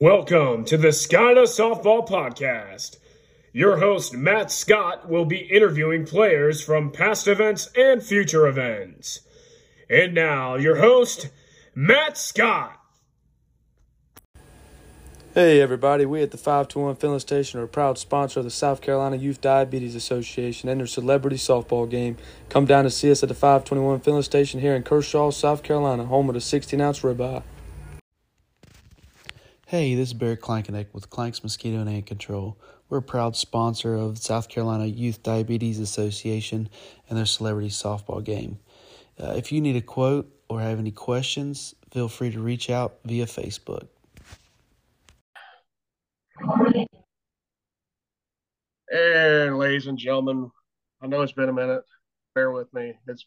[0.00, 2.96] Welcome to the SCIDA Softball Podcast.
[3.52, 9.20] Your host, Matt Scott, will be interviewing players from past events and future events.
[9.90, 11.30] And now, your host,
[11.74, 12.78] Matt Scott.
[15.34, 18.80] Hey everybody, we at the 521 Filling Station are a proud sponsor of the South
[18.80, 22.16] Carolina Youth Diabetes Association and their celebrity softball game.
[22.48, 26.04] Come down to see us at the 521 Filling Station here in Kershaw, South Carolina,
[26.04, 27.42] home of the 16 ounce ribeye.
[29.72, 32.58] Hey, this is Barry Klankenek with Clank's Mosquito and Ant Control.
[32.90, 36.68] We're a proud sponsor of South Carolina Youth Diabetes Association
[37.08, 38.58] and their celebrity softball game.
[39.18, 42.98] Uh, if you need a quote or have any questions, feel free to reach out
[43.06, 43.88] via Facebook.
[48.90, 50.50] And ladies and gentlemen,
[51.00, 51.84] I know it's been a minute.
[52.34, 52.92] Bear with me.
[53.08, 53.24] It's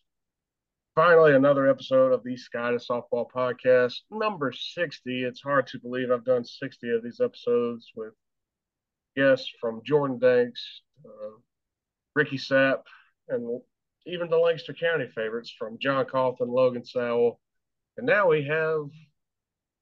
[0.95, 5.23] finally another episode of the SCIDA Softball podcast, number 60.
[5.23, 8.13] It's hard to believe I've done 60 of these episodes with
[9.16, 11.35] guests from Jordan Danks, uh,
[12.15, 12.84] Ricky Sapp,
[13.27, 13.60] and
[14.05, 17.41] even the Lancaster County favorites from John Coughlin, Logan Sowell.
[17.98, 18.90] And now we have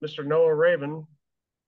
[0.03, 0.25] Mr.
[0.25, 1.05] Noah Raven,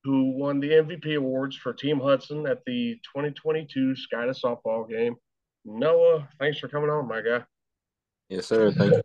[0.04, 5.16] who won the MVP awards for Team Hudson at the 2022 SCIDA Softball game.
[5.66, 7.44] Noah, thanks for coming on, my guy.
[8.30, 8.72] Yes, sir.
[8.72, 9.02] Thank you.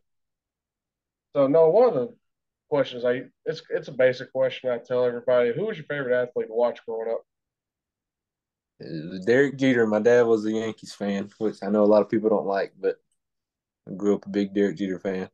[1.35, 2.15] So no, one of the
[2.69, 5.53] questions I it's it's a basic question I tell everybody.
[5.53, 7.25] Who was your favorite athlete to watch growing up?
[9.27, 9.87] Derek Jeter.
[9.87, 12.73] My dad was a Yankees fan, which I know a lot of people don't like,
[12.81, 12.97] but
[13.89, 15.29] I grew up a big Derek Jeter fan.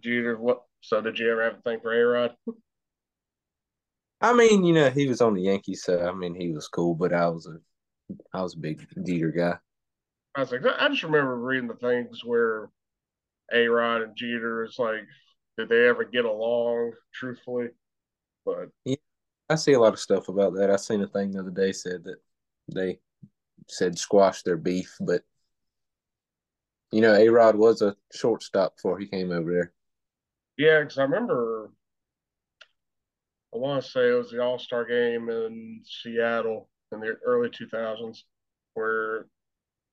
[0.00, 0.64] Jeter, what?
[0.80, 2.36] So did you ever have a thing for A Rod?
[4.20, 6.94] I mean, you know, he was on the Yankees, so I mean, he was cool,
[6.94, 7.58] but I was a,
[8.32, 9.58] I was a big Jeter guy.
[10.34, 12.68] I was like, I just remember reading the things where
[13.52, 15.06] A Rod and Jeter is like,
[15.56, 16.92] did they ever get along?
[17.12, 17.68] Truthfully,
[18.44, 18.96] but yeah,
[19.48, 20.70] I see a lot of stuff about that.
[20.70, 22.18] I seen a thing the other day said that
[22.72, 23.00] they
[23.68, 25.22] said squash their beef, but
[26.90, 29.72] you know, A Rod was a shortstop before he came over there.
[30.56, 31.70] Yeah, because I remember,
[33.54, 37.50] I want to say it was the All Star game in Seattle in the early
[37.50, 38.22] 2000s,
[38.74, 39.26] where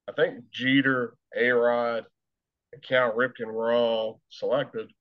[0.07, 2.05] I think Jeter, A Rod,
[2.75, 4.91] and Cal Ripken were all selected.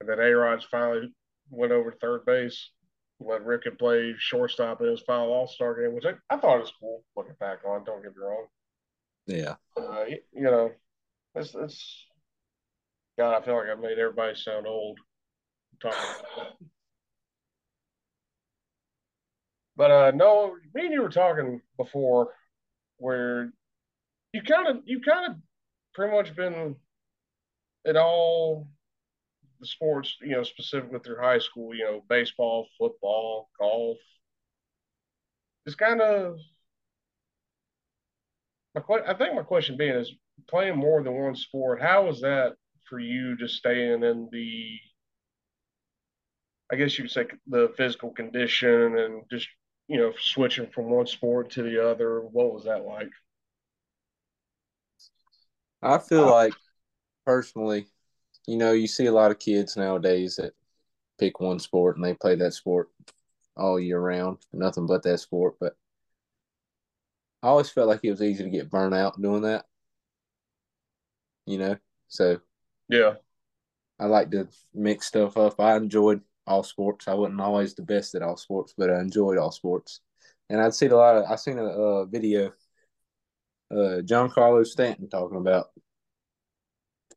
[0.00, 1.12] And then A Rod's finally
[1.50, 2.70] went over to third base,
[3.20, 6.72] let Ripken play shortstop in his final All Star game, which I, I thought was
[6.80, 7.84] cool looking back on.
[7.84, 8.46] Don't get me wrong.
[9.26, 9.54] Yeah.
[9.76, 10.72] Uh, you, you know,
[11.34, 12.06] it's, it's,
[13.18, 14.98] God, I feel like I've made everybody sound old
[15.80, 16.66] talking about that.
[19.76, 22.34] But uh no, me and you were talking before
[22.98, 23.50] where
[24.34, 25.38] you kind of you kind of
[25.94, 26.76] pretty much been
[27.84, 28.68] in all
[29.60, 33.98] the sports, you know, specifically through high school, you know, baseball, football, golf.
[35.66, 36.38] It's kind of
[38.74, 40.12] my I think my question being is
[40.48, 41.80] playing more than one sport.
[41.80, 42.54] How is that
[42.88, 44.78] for you just staying in the
[46.72, 49.48] I guess you could say the physical condition and just
[49.88, 52.20] you know switching from one sport to the other.
[52.20, 53.10] What was that like?
[55.82, 56.54] I feel like
[57.26, 57.88] personally,
[58.46, 60.54] you know, you see a lot of kids nowadays that
[61.18, 62.90] pick one sport and they play that sport
[63.56, 65.56] all year round, nothing but that sport.
[65.60, 65.76] But
[67.42, 69.66] I always felt like it was easy to get burnt out doing that.
[71.46, 71.76] You know,
[72.08, 72.40] so
[72.88, 73.14] Yeah,
[73.98, 75.60] I like to mix stuff up.
[75.60, 77.06] I enjoyed all sports.
[77.08, 80.00] I wasn't always the best at all sports, but I enjoyed all sports.
[80.48, 81.24] And I'd seen a lot of.
[81.30, 82.52] I seen a uh, video,
[83.70, 85.70] uh, Giancarlo Stanton talking about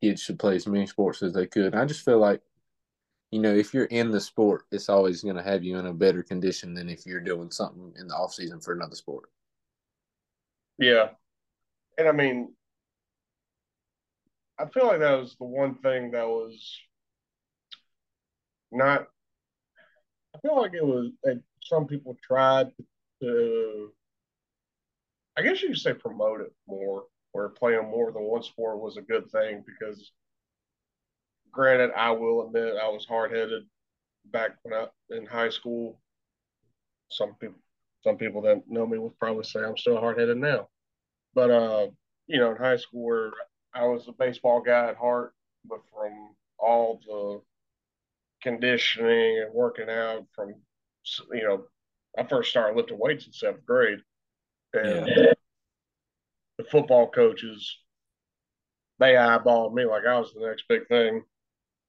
[0.02, 1.74] kids should play as many sports as they could.
[1.74, 2.42] And I just feel like,
[3.32, 5.94] you know, if you're in the sport, it's always going to have you in a
[5.94, 9.30] better condition than if you're doing something in the off season for another sport.
[10.78, 11.10] yeah,
[11.98, 12.54] and I mean,
[14.60, 16.80] I feel like that was the one thing that was
[18.72, 19.08] not.
[20.36, 22.72] I feel like it was that some people tried
[23.22, 23.92] to.
[25.38, 28.98] I guess you could say promote it more, where playing more than one sport was
[28.98, 30.12] a good thing because.
[31.52, 33.62] Granted, I will admit I was hard headed
[34.26, 36.00] back when I in high school.
[37.10, 37.60] Some people,
[38.04, 40.70] some people that know me will probably say I'm still hard headed now,
[41.36, 41.88] but uh,
[42.26, 43.32] you know, in high school
[43.74, 45.34] I was a baseball guy at heart,
[45.66, 47.42] but from all the
[48.42, 50.56] conditioning and working out from,
[51.32, 51.66] you know,
[52.18, 54.00] I first started lifting weights in seventh grade,
[54.74, 55.36] and
[56.58, 57.78] the football coaches
[59.00, 61.24] they eyeballed me like I was the next big thing,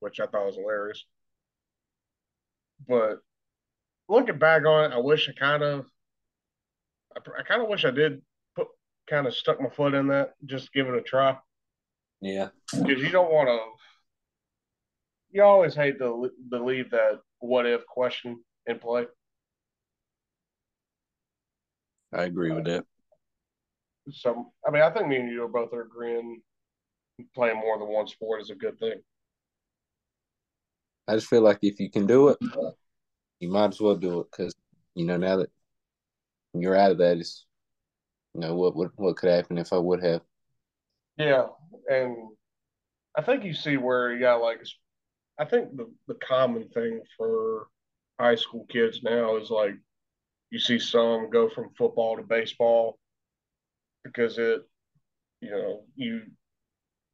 [0.01, 1.05] which I thought was hilarious.
[2.89, 3.19] But
[4.09, 5.87] looking back on it, I wish I kind of,
[7.17, 8.23] I, I kind of wish I did
[8.57, 8.69] put
[9.09, 11.37] kind of stuck my foot in that, just give it a try.
[12.21, 13.61] Yeah, because you don't want to.
[15.31, 19.07] You always hate to, to leave that what if question in play.
[22.15, 22.85] I agree with that.
[24.13, 26.43] So, I mean, I think me and you are both are agreeing
[27.35, 29.01] playing more than one sport is a good thing.
[31.07, 32.39] I just feel like if you can do it,
[33.41, 34.55] you might as well do it because
[34.95, 35.51] you know now that
[36.55, 37.45] you're out of that, is
[38.35, 40.23] you know what what what could happen if I would have.
[41.17, 41.47] Yeah,
[41.89, 42.17] and
[43.17, 44.61] I think you see where you got like,
[45.39, 47.69] I think the the common thing for
[48.19, 49.75] high school kids now is like
[50.55, 52.97] you see some go from football to baseball
[54.05, 54.62] because it,
[55.41, 56.23] you know, you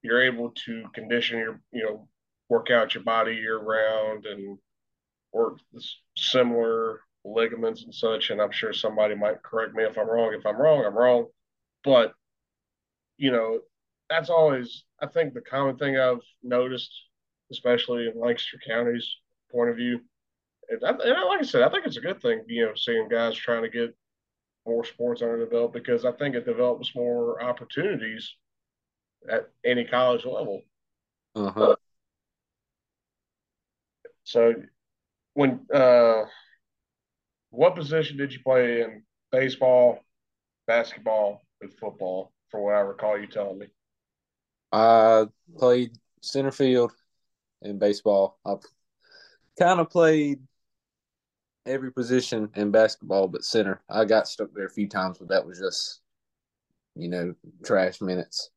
[0.03, 2.07] you're able to condition your, you know,
[2.51, 4.59] work out your body year round and
[5.33, 5.59] work
[6.19, 8.29] similar ligaments and such.
[8.29, 10.35] And I'm sure somebody might correct me if I'm wrong.
[10.35, 11.29] If I'm wrong, I'm wrong.
[11.83, 12.13] But
[13.17, 13.61] you know,
[14.11, 16.93] that's always I think the common thing I've noticed,
[17.51, 19.11] especially in Lancaster County's
[19.51, 20.03] point of view.
[20.71, 23.09] And, I, and like I said, I think it's a good thing, you know, seeing
[23.09, 23.95] guys trying to get
[24.67, 28.35] more sports under the belt because I think it develops more opportunities
[29.29, 30.63] at any college level.
[31.35, 31.75] Uh-huh.
[34.25, 34.55] So,
[35.35, 36.25] when uh,
[37.51, 39.03] what position did you play in
[39.33, 40.01] baseball,
[40.67, 42.33] basketball, and football?
[42.51, 43.67] For what I recall, you telling me.
[44.73, 45.27] I
[45.57, 46.93] played center field
[47.63, 48.39] in baseball.
[48.45, 48.55] I
[49.59, 50.41] kind of played
[51.67, 53.83] every position in basketball but center.
[53.89, 56.01] I got stuck there a few times, but that was just,
[56.97, 57.35] you know,
[57.65, 58.51] trash minutes.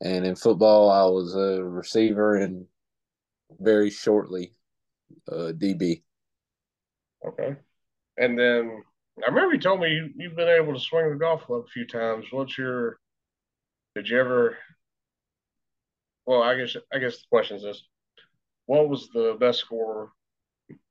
[0.00, 2.66] And in football, I was a receiver and
[3.58, 4.54] very shortly
[5.30, 6.02] uh, DB.
[7.26, 7.56] Okay.
[8.16, 8.82] And then
[9.24, 11.70] I remember you told me you, you've been able to swing the golf club a
[11.70, 12.26] few times.
[12.30, 12.98] What's your,
[13.94, 14.56] did you ever,
[16.26, 17.82] well, I guess, I guess the question is this
[18.68, 20.12] what was the best score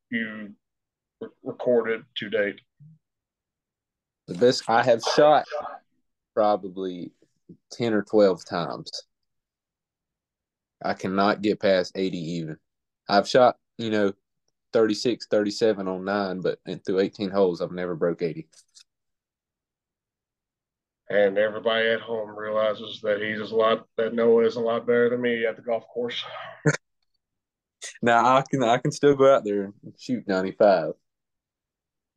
[0.09, 0.50] you
[1.21, 2.61] re- recorded to date?
[4.27, 5.45] The best I have shot
[6.33, 7.11] probably
[7.71, 8.91] 10 or 12 times.
[10.83, 12.57] I cannot get past 80 even.
[13.09, 14.13] I've shot, you know,
[14.73, 18.47] 36, 37 on nine, but through 18 holes, I've never broke 80.
[21.09, 25.09] And everybody at home realizes that he's a lot, that Noah is a lot better
[25.09, 26.21] than me at the golf course.
[28.01, 30.91] now I can I can still go out there and shoot 95.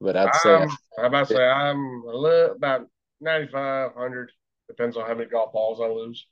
[0.00, 2.86] But I'd say I'm, I'm about to say I'm a little about
[3.20, 4.32] 95, 100.
[4.68, 6.26] Depends on how many golf balls I lose.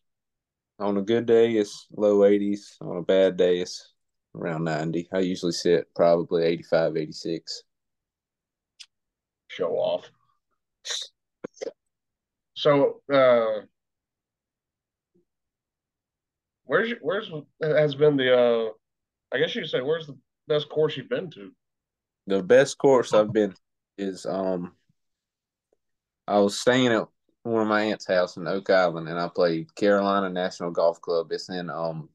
[0.78, 2.80] On a good day, it's low 80s.
[2.80, 3.92] On a bad day, it's
[4.34, 5.08] around 90.
[5.12, 7.62] I usually sit probably 85, 86.
[9.48, 10.10] Show off.
[12.54, 13.66] So, uh,
[16.64, 17.30] where's where's
[17.62, 18.70] has been the uh,
[19.32, 20.18] I guess you could say where's the
[20.48, 21.52] best course you've been to?
[22.28, 23.54] The best course I've been
[23.96, 24.72] is um
[26.26, 27.08] I was staying at
[27.42, 31.32] one of my aunt's house in Oak Island and I played Carolina National Golf Club.
[31.32, 32.10] It's in um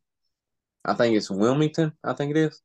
[0.86, 2.62] I think it's Wilmington, I think it is.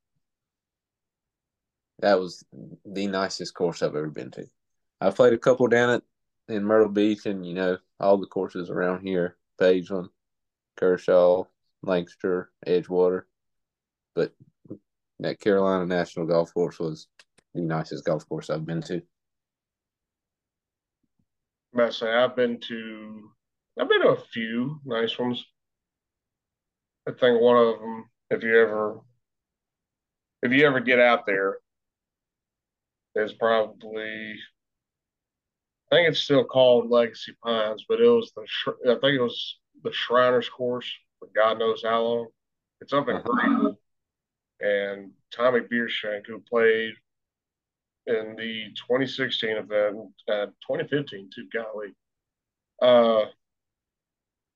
[2.00, 2.44] That was
[2.84, 4.46] the nicest course I've ever been to.
[5.00, 6.02] I've played a couple down at
[6.48, 10.10] in Myrtle Beach and you know, all the courses around here, Pageland,
[10.76, 11.44] Kershaw,
[11.82, 13.22] Lancaster, Edgewater.
[14.14, 14.34] But
[15.20, 17.06] that Carolina National Golf Course was
[17.54, 19.02] the nicest golf course I've been to.
[21.78, 23.30] I say I've been to
[23.80, 25.44] I've been to a few nice ones.
[27.06, 29.00] I think one of them, if you ever
[30.42, 31.58] if you ever get out there,
[33.14, 34.34] is probably
[35.90, 38.42] I think it's still called Legacy Pines, but it was the
[38.90, 42.28] I think it was the Shriners course for God knows how long.
[42.80, 43.28] It's up in uh-huh.
[43.28, 43.78] Greenville,
[44.60, 46.94] and Tommy Biershenk, who played
[48.08, 49.98] in the 2016 event,
[50.28, 51.94] uh, 2015 too, golly.
[52.80, 53.26] Uh,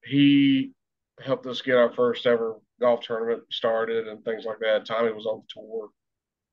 [0.05, 0.73] he
[1.21, 4.87] helped us get our first ever golf tournament started and things like that.
[4.87, 5.91] Tommy was on the tour,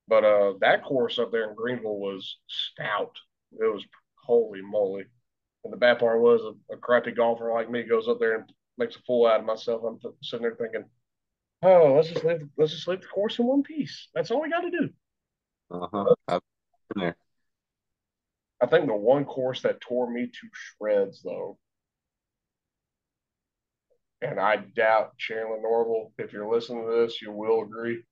[0.06, 3.16] but uh, that course up there in Greenville was stout.
[3.52, 3.84] It was
[4.16, 5.04] holy moly.
[5.64, 8.52] And the bad part was a, a crappy golfer like me goes up there and
[8.78, 9.82] makes a fool out of myself.
[9.84, 10.84] I'm sitting there thinking,
[11.62, 14.08] oh, let's just leave, let's just leave the course in one piece.
[14.14, 14.88] That's all we got to do.
[16.28, 16.40] Uh
[16.94, 17.16] huh there.
[18.62, 21.58] I think the one course that tore me to shreds, though,
[24.22, 28.02] and I doubt Chandler Norval, if you're listening to this, you will agree.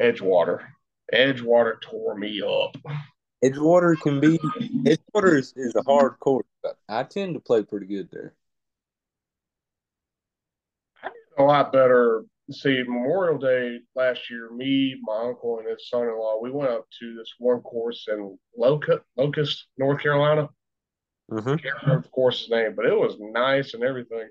[0.00, 0.66] Edgewater.
[1.12, 2.76] Edgewater tore me up.
[3.44, 7.86] Edgewater can be Edgewater is, is a hard course, but I tend to play pretty
[7.86, 8.34] good there.
[11.02, 12.24] I did a lot better.
[12.50, 17.16] See, Memorial Day last year, me, my uncle, and his son-in-law, we went up to
[17.16, 20.50] this one course in Locust, Locust North Carolina.
[21.30, 21.48] Mm-hmm.
[21.48, 24.28] I can't remember the course's name, but it was nice and everything.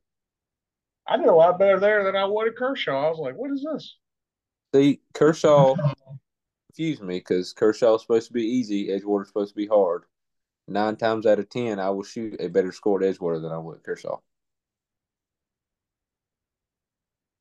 [1.07, 3.07] I did a lot better there than I would at Kershaw.
[3.07, 3.97] I was like, "What is this?"
[4.73, 5.75] See, Kershaw
[6.67, 10.03] confused me because Kershaw is supposed to be easy, Edgewater is supposed to be hard.
[10.67, 13.57] Nine times out of ten, I will shoot a better score at Edgewater than I
[13.57, 14.19] would at Kershaw.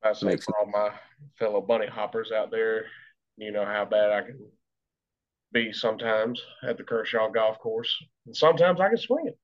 [0.04, 0.90] I say Makes for all my
[1.38, 2.86] fellow bunny hoppers out there,
[3.36, 4.38] you know how bad I can
[5.52, 7.94] be sometimes at the Kershaw golf course.
[8.26, 9.38] And sometimes I can swing it,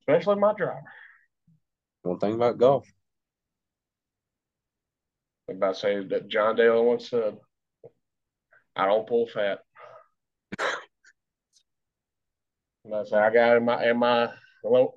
[0.00, 0.82] especially my driver.
[2.02, 2.86] One thing about golf.
[5.48, 7.36] I'm about to say that John Daly once said,
[8.76, 9.60] I don't pull fat.
[12.84, 14.28] and I say I got in my in my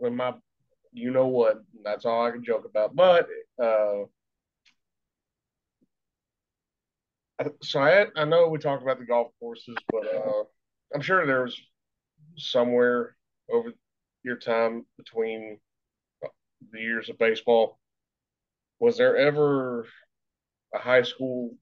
[0.02, 0.34] in my
[0.94, 1.58] you know what.
[1.84, 2.96] That's all I can joke about.
[2.96, 3.28] But
[3.62, 4.06] uh
[7.62, 10.44] so I I know we talked about the golf courses, but uh
[10.94, 11.60] I'm sure there was
[12.38, 13.16] somewhere
[13.52, 13.74] over
[14.24, 15.60] your time between
[16.72, 17.80] the years of baseball.
[18.80, 19.86] Was there ever
[20.74, 21.56] a high school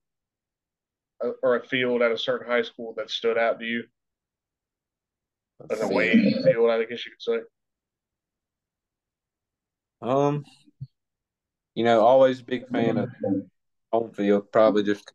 [1.23, 3.83] uh, or a field at a certain high school that stood out to you?
[5.69, 7.39] An away field, I guess you could say.
[10.01, 10.43] Um,
[11.73, 13.09] you know, always a big fan of
[13.91, 14.51] home field.
[14.51, 15.11] Probably just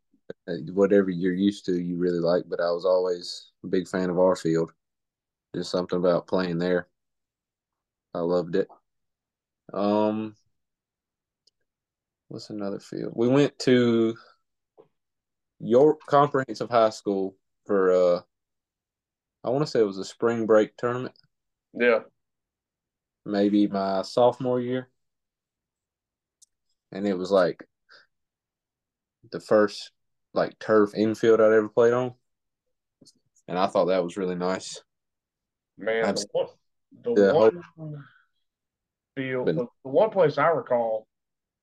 [0.73, 2.43] whatever you're used to, you really like.
[2.47, 4.71] But I was always a big fan of our field.
[5.55, 6.87] Just something about playing there.
[8.13, 8.67] I loved it.
[9.73, 10.35] Um,
[12.27, 13.13] what's another field?
[13.15, 14.15] We went to
[15.59, 17.35] York Comprehensive High School
[17.65, 18.21] for uh,
[19.43, 21.15] I want to say it was a spring break tournament.
[21.73, 21.99] Yeah.
[23.25, 24.89] maybe my sophomore year.
[26.91, 27.65] And it was like
[29.31, 29.91] the first
[30.33, 32.13] like turf infield I'd ever played on.
[33.47, 34.81] And I thought that was really nice.
[35.77, 36.47] Man, the Abs- one,
[37.03, 37.63] the the one
[39.15, 41.07] field, But- the, the one place I recall,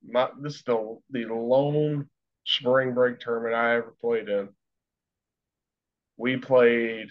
[0.06, 2.08] my this is the the lone
[2.44, 4.48] spring break tournament I ever played in.
[6.16, 7.08] We played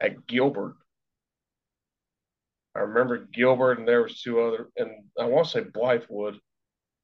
[0.00, 0.76] at Gilbert.
[2.74, 6.38] I remember Gilbert, and there was two other, and I want to say Blythewood.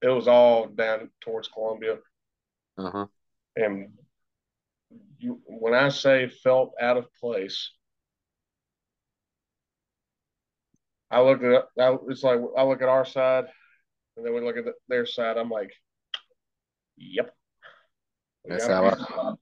[0.07, 1.99] It was all down towards Columbia,
[2.79, 3.07] Uh-huh.
[3.57, 3.89] and
[5.19, 7.73] you, when I say felt out of place,
[11.11, 13.47] I look at I, it's like I look at our side,
[14.17, 15.39] and then we look at the, their side.
[15.39, 15.73] I'm like,
[16.97, 17.35] "Yep."
[18.45, 19.39] We That's how it.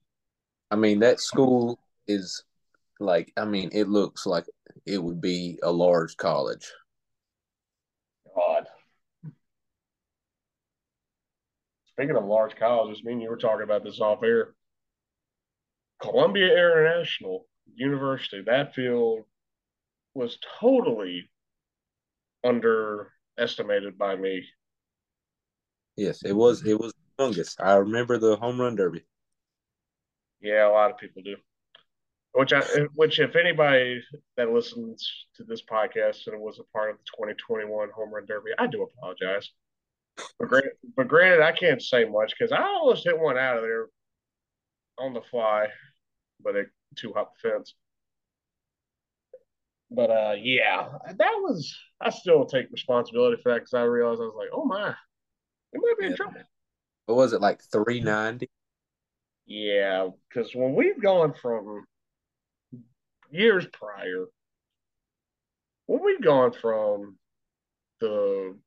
[0.71, 2.43] I mean that school is
[2.99, 4.45] like I mean it looks like
[4.87, 6.73] it would be a large college.
[8.35, 8.65] God.
[11.95, 14.53] Speaking of large colleges, me and you were talking about this off air.
[16.01, 19.23] Columbia International University, that field
[20.13, 21.29] was totally
[22.43, 24.45] underestimated by me.
[25.95, 27.55] Yes, it was it was humongous.
[27.59, 29.05] I remember the home run derby.
[30.41, 31.37] Yeah, a lot of people do.
[32.33, 32.61] Which I,
[32.95, 34.03] which if anybody
[34.35, 38.51] that listens to this podcast and was a part of the 2021 home run derby,
[38.57, 39.49] I do apologize.
[40.39, 43.63] But granted, but granted, I can't say much because I almost hit one out of
[43.63, 43.87] there
[44.97, 45.67] on the fly,
[46.43, 47.75] but it too hot the fence.
[49.91, 51.73] But uh, yeah, that was.
[52.01, 54.89] I still take responsibility for that because I realized I was like, oh my,
[55.73, 56.17] it might be in Yeah.
[56.17, 56.41] trouble.
[57.05, 58.49] What was it like three ninety?
[59.45, 61.85] Yeah, because when we've gone from
[63.29, 64.25] years prior,
[65.85, 67.17] when we've gone from
[68.01, 68.57] the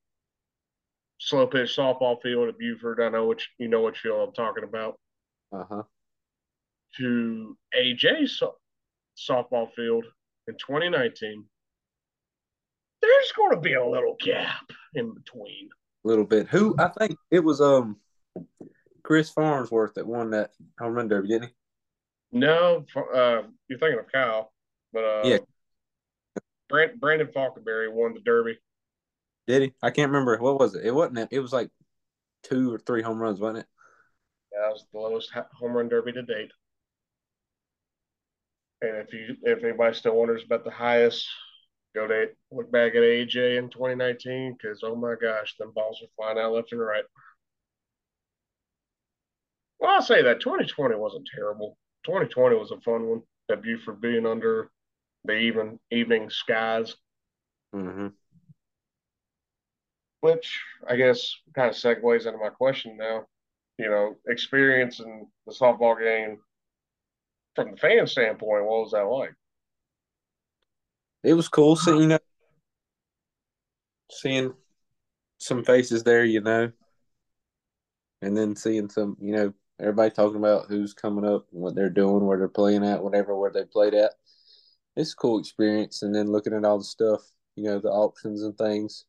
[1.18, 4.64] slow pitch softball field at Buford, I know what you, know what field I'm talking
[4.64, 4.98] about,
[5.52, 5.82] Uh huh.
[6.98, 8.56] to AJ so-
[9.16, 10.04] softball field
[10.46, 11.44] in 2019.
[13.00, 15.68] There's going to be a little gap in between.
[16.04, 16.48] A little bit.
[16.48, 17.96] Who I think it was um
[19.02, 21.54] Chris Farnsworth that won that home run derby, didn't he?
[22.30, 24.52] No, uh, you're thinking of Kyle,
[24.92, 25.38] but uh, Yeah.
[26.68, 28.58] Brand, Brandon Falconberry won the Derby.
[29.48, 29.72] Did he?
[29.82, 30.36] I can't remember.
[30.36, 30.84] What was it?
[30.84, 31.32] It wasn't.
[31.32, 31.70] It was like
[32.42, 33.66] two or three home runs, wasn't it?
[34.52, 36.52] Yeah, that was the lowest home run derby to date.
[38.82, 41.26] And if you if anybody still wonders about the highest,
[41.94, 46.08] go to look back at AJ in 2019 because oh my gosh, them balls are
[46.14, 47.04] flying out left and right.
[49.80, 51.78] Well, I'll say that 2020 wasn't terrible.
[52.04, 54.70] 2020 was a fun one at Buford being under
[55.24, 56.94] the even evening skies.
[57.74, 58.08] Mm-hmm.
[60.20, 63.26] Which I guess kind of segues into my question now.
[63.78, 66.38] You know, experiencing the softball game
[67.54, 69.34] from the fan standpoint, what was that like?
[71.22, 72.18] It was cool seeing you know
[74.10, 74.52] seeing
[75.38, 76.70] some faces there, you know,
[78.22, 82.24] and then seeing some, you know, everybody talking about who's coming up, what they're doing,
[82.24, 84.12] where they're playing at, whatever, where they played at.
[84.96, 87.22] It's a cool experience, and then looking at all the stuff,
[87.54, 89.04] you know, the options and things,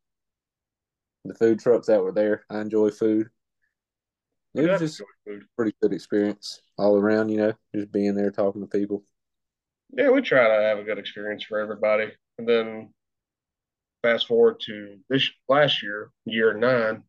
[1.26, 2.44] the food trucks that were there.
[2.50, 3.30] I enjoy food.
[4.56, 5.06] It was just a
[5.56, 9.04] pretty good experience all around, you know, just being there talking to people.
[9.92, 12.12] Yeah, we try to have a good experience for everybody.
[12.38, 12.94] And then
[14.02, 17.04] fast forward to this last year, year nine.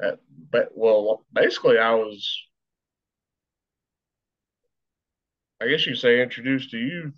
[0.00, 0.18] At,
[0.50, 2.44] but well, basically, I was,
[5.60, 7.12] I guess you say, introduced to you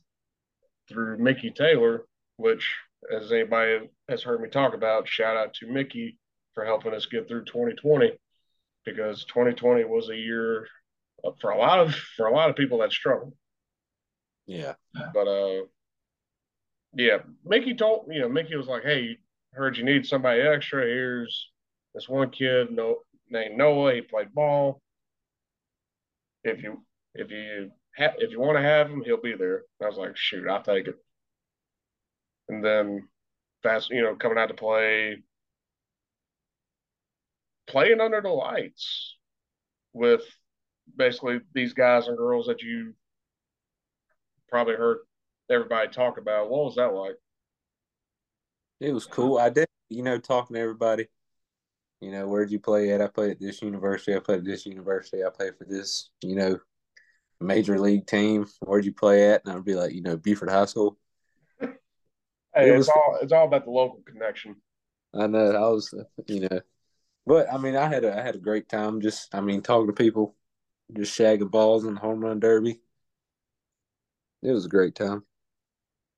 [0.88, 2.76] through Mickey Taylor, which,
[3.14, 6.18] as anybody has heard me talk about, shout out to Mickey
[6.54, 8.12] for helping us get through 2020
[8.84, 10.66] because 2020 was a year
[11.40, 13.34] for a lot of for a lot of people that struggled.
[14.46, 14.74] Yeah.
[15.14, 15.64] But uh
[16.94, 19.18] yeah, Mickey told you know, Mickey was like, Hey,
[19.52, 20.82] heard you need somebody extra.
[20.82, 21.50] Here's
[21.94, 23.94] this one kid no, named Noah.
[23.94, 24.80] He played ball.
[26.44, 29.62] If you if you ha- if you want to have him, he'll be there.
[29.82, 30.96] I was like, shoot, I'll take it.
[32.50, 33.08] And then
[33.62, 35.18] fast, you know, coming out to play,
[37.68, 39.16] playing under the lights
[39.92, 40.22] with
[40.96, 42.94] basically these guys and girls that you
[44.48, 44.98] probably heard
[45.48, 46.50] everybody talk about.
[46.50, 47.14] What was that like?
[48.80, 49.38] It was cool.
[49.38, 51.06] I did, you know, talking to everybody.
[52.00, 53.00] You know, where'd you play at?
[53.00, 54.16] I played at this university.
[54.16, 55.22] I played at this university.
[55.22, 56.58] I played for this, you know,
[57.40, 58.46] major league team.
[58.60, 59.42] Where'd you play at?
[59.44, 60.98] And I'd be like, you know, Buford High School.
[62.60, 64.56] Hey, it it's was, all it's all about the local connection.
[65.14, 65.50] I know.
[65.52, 65.92] I was,
[66.26, 66.60] you know,
[67.26, 69.00] but I mean, I had a I had a great time.
[69.00, 70.36] Just I mean, talking to people,
[70.94, 72.80] just shagging balls in the home run derby.
[74.42, 75.24] It was a great time.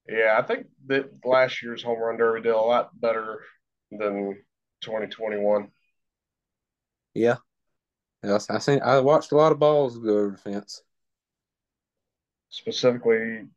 [0.09, 3.45] Yeah, I think that last year's home run derby did a lot better
[3.91, 4.43] than
[4.81, 5.71] 2021.
[7.15, 7.37] Yeah,
[8.25, 8.83] yes, I seen.
[8.83, 10.83] I watched a lot of balls go over the fence.
[12.51, 13.49] Specifically,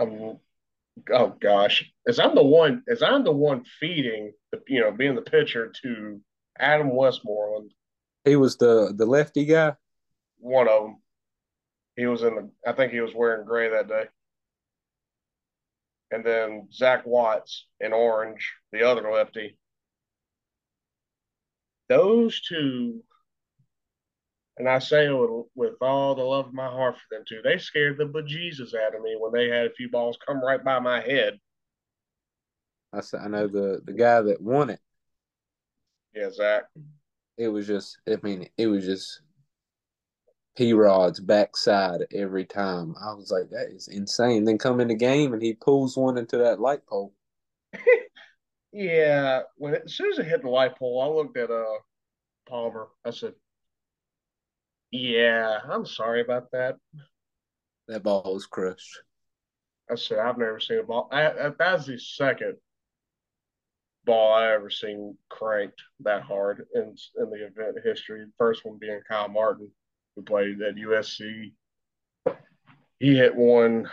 [0.00, 0.40] um,
[1.12, 5.14] oh gosh, as I'm the one, as I'm the one feeding, the, you know, being
[5.14, 6.20] the pitcher to
[6.58, 7.72] Adam Westmoreland.
[8.24, 9.74] He was the the lefty guy.
[10.38, 10.96] One of them.
[11.96, 12.50] He was in the.
[12.66, 14.04] I think he was wearing gray that day.
[16.10, 19.58] And then Zach Watts in orange, the other lefty.
[21.88, 23.02] Those two,
[24.58, 27.40] and I say with, with all the love of my heart for them too.
[27.42, 30.62] they scared the bejesus out of me when they had a few balls come right
[30.62, 31.38] by my head.
[32.92, 34.80] I said, I know the the guy that won it
[36.16, 36.64] yeah, Zach.
[37.36, 39.20] It was just, I mean, it was just
[40.56, 42.94] P Rod's backside every time.
[42.98, 44.44] I was like, that is insane.
[44.44, 47.12] Then come in the game and he pulls one into that light pole.
[48.72, 51.78] yeah, when it, as soon as it hit the light pole, I looked at uh
[52.48, 52.88] Palmer.
[53.04, 53.34] I said,
[54.90, 56.76] "Yeah, I'm sorry about that."
[57.88, 59.00] That ball was crushed.
[59.90, 62.56] I said, "I've never seen a ball." I, that's the second
[64.04, 68.24] ball I ever seen cranked that hard in in the event history.
[68.24, 69.70] The first one being Kyle Martin,
[70.14, 71.52] who played at USC.
[72.98, 73.90] He hit one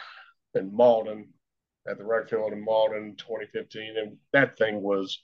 [0.53, 1.33] in Malden
[1.87, 5.21] at the rec field in Malden 2015, and that thing was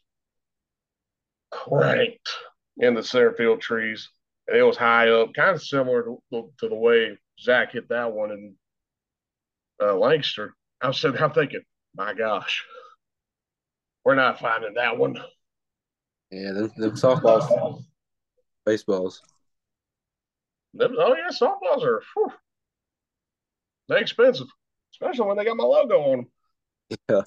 [1.51, 2.29] cranked
[2.77, 4.09] in the center field trees.
[4.49, 8.11] And it was high up, kind of similar to, to the way Zach hit that
[8.11, 8.55] one in
[9.81, 10.55] uh, Lancaster.
[10.81, 11.61] I was sitting there thinking,
[11.95, 12.65] my gosh,
[14.03, 15.17] we're not finding that one.
[16.31, 17.83] Yeah, them, them softballs,
[18.65, 19.21] baseballs.
[20.73, 22.33] Them, oh yeah, softballs are whew,
[23.87, 24.47] they expensive,
[24.93, 26.17] especially when they got my logo on
[26.89, 26.97] them.
[27.07, 27.21] Yeah.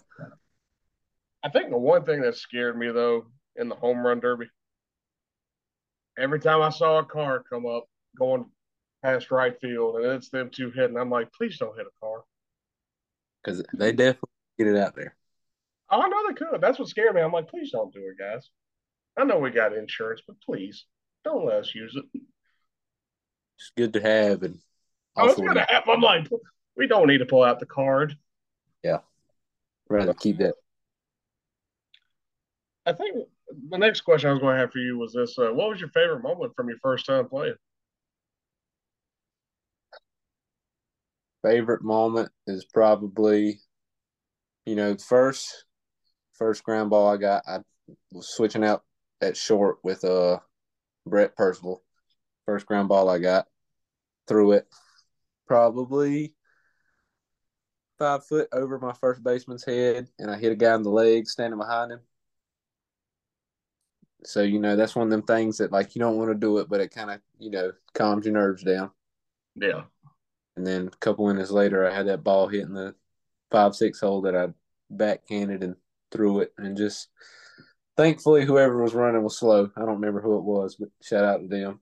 [1.44, 4.46] I think the one thing that scared me though in the home run derby,
[6.18, 7.84] every time I saw a car come up
[8.18, 8.46] going
[9.02, 12.22] past right field and it's them two hitting, I'm like, please don't hit a car.
[13.42, 15.16] Because they definitely get it out there.
[15.90, 16.60] Oh, I know they could.
[16.60, 17.20] That's what scared me.
[17.20, 18.48] I'm like, please don't do it, guys.
[19.18, 20.86] I know we got insurance, but please
[21.24, 22.20] don't let us use it.
[23.58, 24.58] It's good to have, and
[25.16, 25.88] I was gonna have.
[25.88, 26.28] I'm like,
[26.76, 28.16] we don't need to pull out the card.
[28.82, 28.98] Yeah,
[29.88, 30.54] rather keep that.
[32.86, 33.28] I think
[33.70, 35.80] the next question I was going to have for you was this: uh, What was
[35.80, 37.54] your favorite moment from your first time playing?
[41.42, 43.60] favorite moment is probably,
[44.64, 45.64] you know, first
[46.34, 47.42] first ground ball I got.
[47.46, 47.58] I
[48.12, 48.84] was switching out
[49.20, 50.38] at short with uh
[51.06, 51.82] Brett Percival.
[52.46, 53.46] First ground ball I got,
[54.26, 54.66] threw it
[55.46, 56.34] probably
[57.98, 61.28] five foot over my first baseman's head, and I hit a guy in the leg
[61.28, 62.00] standing behind him.
[64.24, 66.58] So you know that's one of them things that like you don't want to do
[66.58, 68.90] it, but it kind of you know calms your nerves down.
[69.56, 69.82] Yeah.
[70.56, 72.94] And then a couple minutes later, I had that ball hitting the
[73.50, 74.48] five six hole that I
[74.90, 75.76] backhanded and
[76.10, 77.08] threw it, and just
[77.96, 79.70] thankfully whoever was running was slow.
[79.76, 81.80] I don't remember who it was, but shout out to them.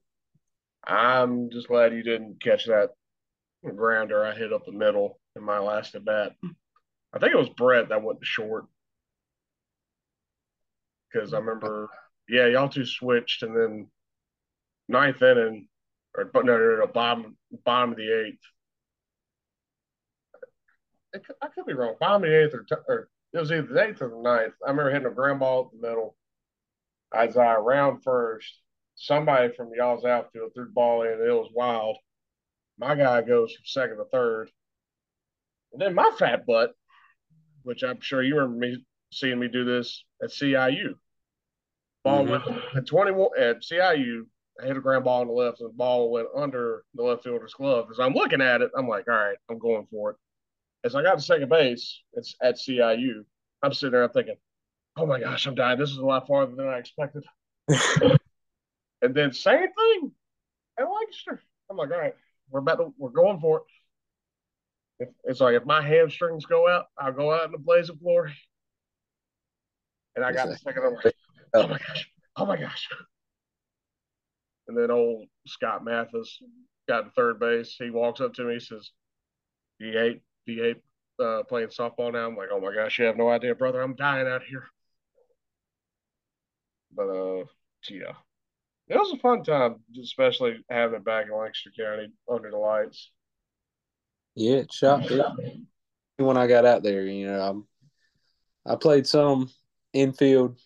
[0.84, 2.90] I'm just glad you didn't catch that
[3.62, 6.32] grounder I hit up the middle in my last at bat.
[7.12, 8.64] I think it was Brett that went short
[11.12, 11.88] because I remember,
[12.30, 13.88] yeah, y'all two switched, and then
[14.88, 15.68] ninth inning,
[16.16, 18.40] or but no, no, no, bottom bottom of the eighth.
[21.42, 21.96] I could be wrong.
[21.98, 24.54] Bottom of the eighth, or, or it was either the eighth or the ninth.
[24.64, 26.16] I remember hitting a ground ball at the middle.
[27.12, 28.60] As I round first,
[28.94, 31.96] somebody from y'all's outfield threw the ball in, it was wild.
[32.78, 34.50] My guy goes from second to third.
[35.72, 36.72] And then my fat butt,
[37.62, 40.94] which I'm sure you remember me seeing me do this at CIU.
[42.04, 42.50] Ball mm-hmm.
[42.50, 44.22] went at 21 at CIU.
[44.60, 47.24] I hit a ground ball on the left, and the ball went under the left
[47.24, 47.88] fielder's glove.
[47.90, 50.16] As I'm looking at it, I'm like, all right, I'm going for it.
[50.84, 53.24] As I got to second base, it's at CIU.
[53.62, 54.36] I'm sitting there, I'm thinking,
[54.96, 55.78] oh my gosh, I'm dying.
[55.78, 57.24] This is a lot farther than I expected.
[59.02, 60.12] and then same thing
[60.78, 61.40] at Lancaster.
[61.70, 62.14] I'm like, all right,
[62.50, 65.04] we're about to, we're going for it.
[65.04, 68.00] If, it's like if my hamstrings go out, I'll go out in a blaze of
[68.02, 68.34] glory.
[70.16, 70.84] And I got the second.
[70.84, 71.14] I'm like,
[71.54, 72.88] oh my gosh, oh my gosh.
[74.68, 76.40] And then old Scott Mathis
[76.88, 77.76] got to third base.
[77.78, 78.90] He walks up to me, he says,
[79.78, 80.22] "Do you hate?
[80.46, 80.82] Do you hate
[81.22, 83.80] uh, playing softball now?" I'm like, "Oh my gosh, you have no idea, brother.
[83.80, 84.64] I'm dying out here."
[86.94, 87.44] But uh,
[87.88, 88.14] yeah,
[88.88, 93.10] it was a fun time, especially having it back in Lancaster County under the lights.
[94.34, 95.26] Yeah, it shot it.
[96.16, 97.66] When I got out there, you know, I'm,
[98.66, 99.50] I played some
[99.92, 100.58] infield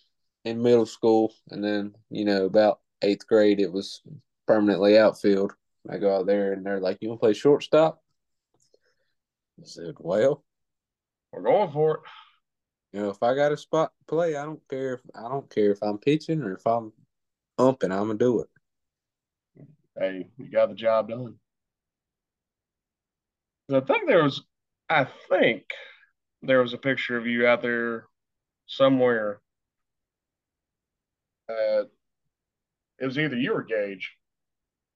[0.44, 4.02] in middle school, and then you know about eighth grade it was
[4.46, 5.52] permanently outfield.
[5.88, 8.02] I go out there and they're like, "You want to play shortstop?"
[9.60, 10.44] I said, "Well,
[11.32, 12.00] we're going for it."
[12.92, 14.94] You know, if I got a spot to play, I don't care.
[14.94, 16.92] If, I don't care if I'm pitching or if I'm
[17.58, 17.90] umping.
[17.90, 18.48] I'm gonna do it.
[19.98, 21.36] Hey, you got the job done.
[23.72, 24.42] I think there was,
[24.88, 25.64] I think
[26.42, 28.06] there was a picture of you out there
[28.66, 29.40] somewhere.
[31.48, 31.84] Uh,
[33.00, 34.12] it was either you or Gage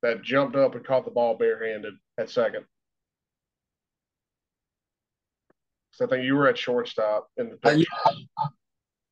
[0.03, 2.65] that jumped up and caught the ball barehanded at second.
[5.91, 7.91] So I think you were at shortstop in the picture.
[8.07, 8.49] Uh,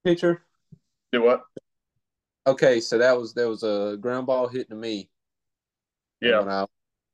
[0.05, 0.43] picture.
[1.13, 1.43] Do what?
[2.47, 5.11] Okay, so that was there was a ground ball hit to me.
[6.21, 6.39] Yeah.
[6.39, 6.67] when I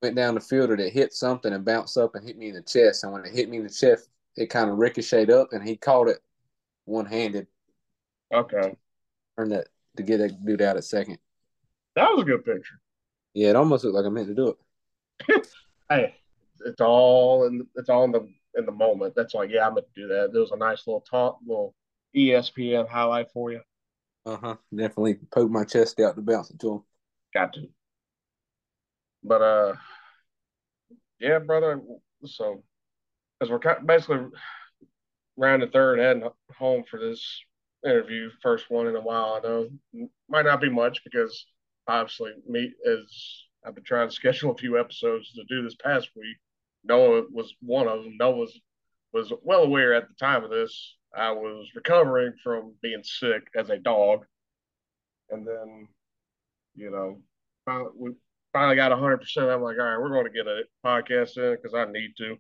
[0.03, 2.63] went down the fielder that hit something and bounced up and hit me in the
[2.63, 3.03] chest.
[3.03, 5.77] And when it hit me in the chest, it kind of ricocheted up and he
[5.77, 6.19] caught it
[6.85, 7.47] one handed.
[8.33, 8.77] Okay.
[9.39, 11.19] Turn that to get that dude out at second.
[11.95, 12.81] That was a good picture.
[13.35, 14.57] Yeah, it almost looked like I meant to do
[15.29, 15.47] it.
[15.91, 16.15] hey,
[16.65, 19.15] it's all in it's all in the in the moment.
[19.15, 20.31] That's like, yeah, I'm gonna do that.
[20.33, 21.75] There was a nice little talk, little
[22.17, 23.61] ESPN highlight for you.
[24.25, 24.57] Uh huh.
[24.75, 26.83] Definitely poke my chest out to bounce it to him.
[27.35, 27.69] Got to.
[29.25, 29.75] But uh,
[31.21, 31.81] yeah, brother.
[32.25, 32.63] So,
[33.41, 34.27] as we're basically
[35.37, 37.41] round the third, heading home for this
[37.85, 39.41] interview, first one in a while.
[39.43, 39.69] I know
[40.29, 41.47] might not be much because
[41.87, 46.11] obviously me as I've been trying to schedule a few episodes to do this past
[46.17, 46.37] week.
[46.85, 48.17] Noah was one of them.
[48.19, 48.61] Noah was
[49.13, 50.97] was well aware at the time of this.
[51.15, 54.25] I was recovering from being sick as a dog,
[55.31, 55.89] and then
[56.75, 57.19] you know
[57.95, 58.13] we
[58.53, 59.55] finally got 100%.
[59.55, 62.37] I'm like, all right, we're going to get a podcast in because I need to.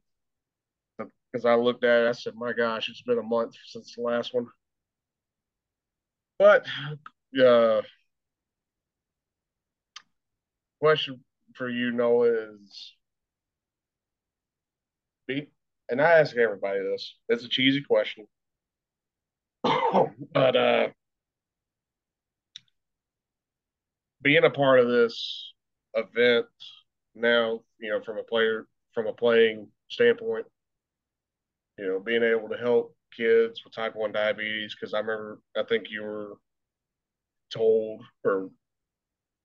[1.32, 4.02] Because I looked at it, I said, my gosh, it's been a month since the
[4.02, 4.46] last one.
[6.42, 6.66] But,
[7.40, 7.82] uh,
[10.80, 11.22] question
[11.54, 12.94] for you, Noah, is
[15.28, 15.46] be,
[15.88, 17.14] and I ask everybody this.
[17.28, 18.26] It's a cheesy question.
[19.62, 20.88] but uh
[24.20, 25.52] being a part of this
[25.94, 26.46] event
[27.14, 30.46] now, you know, from a player from a playing standpoint,
[31.78, 35.62] you know, being able to help kids with type one diabetes because I remember I
[35.64, 36.34] think you were
[37.52, 38.50] told or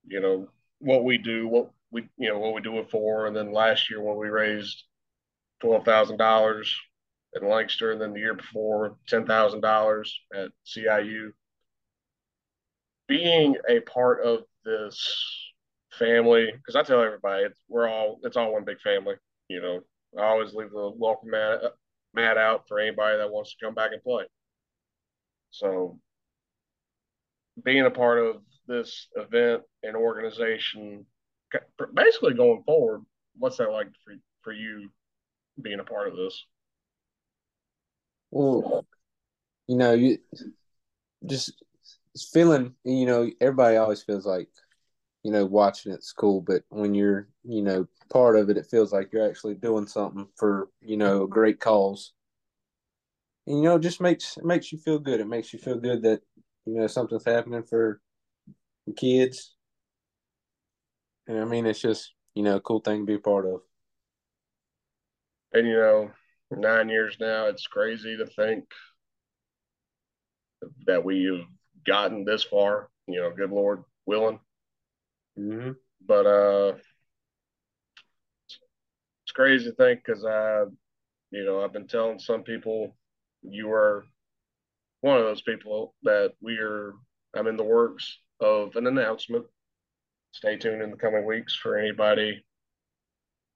[0.08, 0.48] you know
[0.80, 3.90] what we do, what we you know what we do it for, and then last
[3.90, 4.84] year when we raised
[5.60, 6.76] twelve thousand dollars
[7.36, 11.32] at Lancaster, and then the year before ten thousand dollars at CIU.
[13.08, 15.52] Being a part of this
[15.98, 19.16] family, because I tell everybody we're all it's all one big family.
[19.48, 19.80] You know,
[20.20, 21.62] I always leave the welcome mat,
[22.18, 24.26] mat out for anybody that wants to come back and play.
[25.52, 26.00] So,
[27.64, 31.06] being a part of this event and organization,
[31.94, 33.04] basically going forward,
[33.38, 34.90] what's that like for for you
[35.62, 36.46] being a part of this?
[38.32, 38.86] Well,
[39.68, 40.18] you know, you
[41.26, 41.54] just
[42.34, 44.50] feeling, you know, everybody always feels like,
[45.28, 48.94] you know, watching it's cool, but when you're, you know, part of it, it feels
[48.94, 52.14] like you're actually doing something for, you know, a great cause.
[53.46, 55.20] And, you know, it just makes it makes you feel good.
[55.20, 56.22] It makes you feel good that,
[56.66, 58.00] you know, something's happening for
[58.86, 59.54] the kids.
[61.28, 63.60] And I mean, it's just, you know, a cool thing to be part of.
[65.52, 66.12] And, you know,
[66.52, 68.64] nine years now, it's crazy to think
[70.86, 71.44] that we've
[71.86, 74.40] gotten this far, you know, good Lord willing.
[75.38, 75.72] Mm-hmm.
[76.06, 76.74] But uh,
[79.26, 80.64] it's crazy to think because I,
[81.32, 82.96] you know, I've been telling some people
[83.44, 84.06] you are
[85.02, 86.94] one of those people that we are.
[87.36, 89.46] I'm in the works of an announcement.
[90.32, 92.44] Stay tuned in the coming weeks for anybody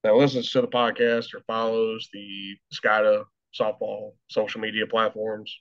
[0.04, 3.24] that listens to the podcast or follows the SCIDA
[3.60, 5.56] softball social media platforms,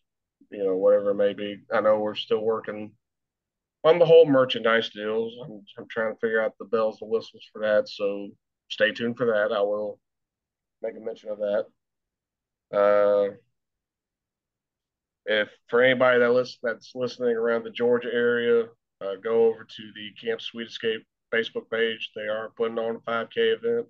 [0.51, 1.59] you know, whatever it may be.
[1.73, 2.93] I know we're still working
[3.85, 5.35] on the whole merchandise deals.
[5.45, 7.89] I'm, I'm trying to figure out the bells and whistles for that.
[7.89, 8.29] So
[8.69, 9.55] stay tuned for that.
[9.55, 9.99] I will
[10.83, 11.67] make a mention of that.
[12.73, 13.35] Uh,
[15.27, 18.65] if for anybody that listen, that's listening around the Georgia area,
[19.01, 22.11] uh, go over to the Camp Sweet Escape Facebook page.
[22.15, 23.87] They are putting on a 5K event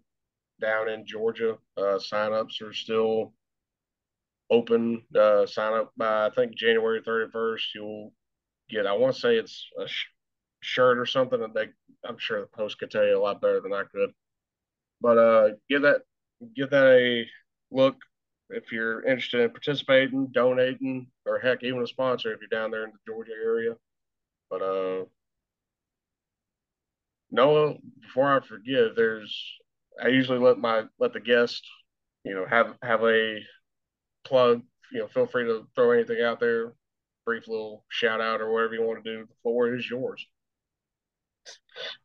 [0.61, 1.57] down in Georgia.
[1.77, 3.33] Uh, signups are still
[4.51, 5.03] open.
[5.17, 7.63] Uh, sign up by I think January 31st.
[7.75, 8.13] You'll
[8.71, 8.87] get.
[8.87, 10.07] I want to say it's a sh-
[10.61, 11.43] shirt or something.
[11.43, 11.69] And they,
[12.07, 14.11] I'm sure the post could tell you a lot better than I could.
[15.01, 16.03] But uh, give that
[16.57, 17.27] give that a
[17.71, 17.97] look
[18.51, 22.85] if you're interested in participating, donating, or heck, even a sponsor if you're down there
[22.85, 23.75] in the Georgia area.
[24.51, 25.05] But uh,
[27.31, 29.35] Noah, before I forget, there's
[30.03, 31.65] I usually let my let the guest,
[32.25, 33.41] you know, have have a
[34.25, 34.63] plug.
[34.93, 36.73] You know, feel free to throw anything out there,
[37.25, 39.27] brief little shout out or whatever you want to do.
[39.27, 40.27] The floor is yours.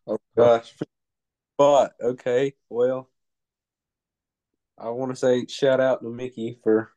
[0.07, 0.73] Oh gosh,
[1.57, 3.09] but okay, well,
[4.77, 6.91] I want to say shout out to Mickey for,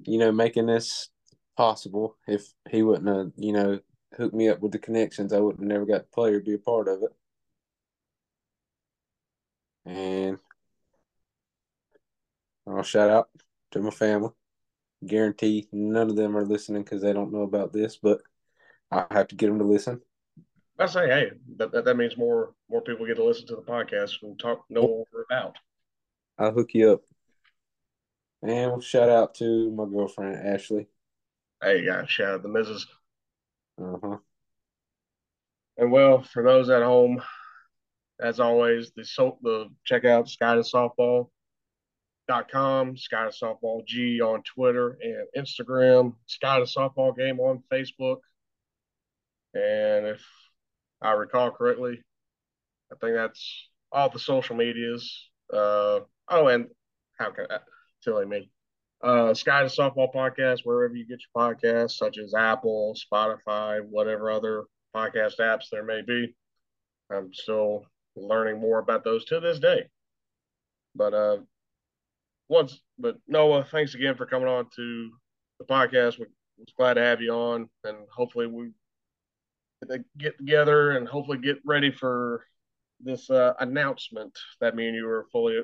[0.00, 1.08] you know, making this
[1.56, 2.16] possible.
[2.26, 3.80] If he wouldn't have, you know,
[4.16, 6.54] hooked me up with the connections, I would have never got to play or be
[6.54, 7.10] a part of it.
[9.86, 10.38] And
[12.66, 13.28] I'll shout out
[13.70, 14.30] to my family.
[15.04, 18.20] Guarantee none of them are listening because they don't know about this, but
[18.90, 20.00] I have to get them to listen.
[20.78, 23.62] I say, hey, that, that, that means more more people get to listen to the
[23.62, 25.56] podcast and talk know what we're about.
[26.38, 27.02] I'll hook you up.
[28.42, 30.86] And shout out to my girlfriend Ashley.
[31.62, 32.86] Hey, yeah, shout out the missus.
[33.80, 34.16] Uh huh.
[35.78, 37.22] And well, for those at home,
[38.20, 41.28] as always, the so the check out SCIDA Softball
[42.28, 48.18] dot com, SCIDA Softball G on Twitter and Instagram, SCIDA Softball Game on Facebook.
[49.54, 50.24] And if
[51.00, 52.02] I recall correctly,
[52.92, 55.30] I think that's all the social medias.
[55.52, 56.66] Uh, oh, and
[57.18, 57.58] how can I,
[58.00, 58.50] silly me.
[59.02, 64.64] Uh, SCIDA Softball Podcast, wherever you get your podcasts, such as Apple, Spotify, whatever other
[64.94, 66.34] podcast apps there may be.
[67.10, 67.84] I'm still
[68.16, 69.88] learning more about those to this day.
[70.94, 71.36] But uh,
[72.48, 75.10] once, but Noah, thanks again for coming on to
[75.58, 76.18] the podcast.
[76.18, 76.26] We're
[76.76, 78.70] glad to have you on, and hopefully we
[80.18, 82.44] get together and hopefully get ready for
[83.00, 85.60] this uh, announcement that me and you are fully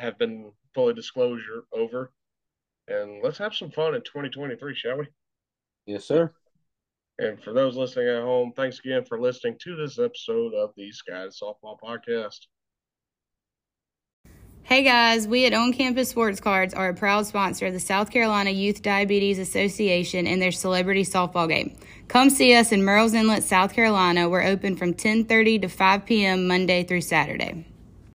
[0.00, 2.12] have been fully disclosure over.
[2.88, 5.06] And let's have some fun in 2023, shall we?
[5.86, 6.32] Yes, sir.
[7.18, 10.92] And for those listening at home, thanks again for listening to this episode of the
[10.92, 12.46] SCIDA Softball Podcast.
[14.68, 18.10] Hey guys, we at On Campus Sports Cards are a proud sponsor of the South
[18.10, 21.76] Carolina Youth Diabetes Association and their celebrity softball game.
[22.08, 24.28] Come see us in Murrells Inlet, South Carolina.
[24.28, 26.48] We're open from 10:30 to 5 p.m.
[26.48, 27.64] Monday through Saturday.